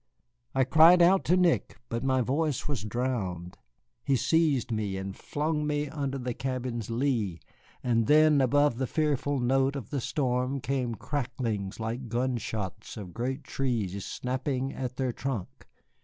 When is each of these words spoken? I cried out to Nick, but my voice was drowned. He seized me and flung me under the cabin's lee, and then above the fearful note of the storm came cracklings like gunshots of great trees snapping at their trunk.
I 0.55 0.63
cried 0.63 0.99
out 0.99 1.23
to 1.25 1.37
Nick, 1.37 1.77
but 1.87 2.03
my 2.03 2.21
voice 2.21 2.67
was 2.67 2.81
drowned. 2.81 3.59
He 4.03 4.15
seized 4.15 4.71
me 4.71 4.97
and 4.97 5.15
flung 5.15 5.67
me 5.67 5.89
under 5.89 6.17
the 6.17 6.33
cabin's 6.33 6.89
lee, 6.89 7.39
and 7.83 8.07
then 8.07 8.41
above 8.41 8.79
the 8.79 8.87
fearful 8.87 9.39
note 9.39 9.75
of 9.75 9.91
the 9.91 10.01
storm 10.01 10.59
came 10.59 10.95
cracklings 10.95 11.79
like 11.79 12.09
gunshots 12.09 12.97
of 12.97 13.13
great 13.13 13.43
trees 13.43 14.03
snapping 14.03 14.73
at 14.73 14.95
their 14.97 15.13
trunk. 15.13 15.67